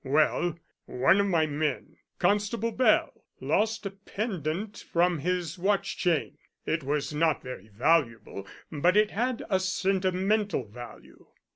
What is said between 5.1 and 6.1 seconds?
his watch